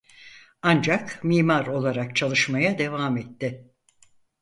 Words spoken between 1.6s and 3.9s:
olarak çalışmaya devam etti.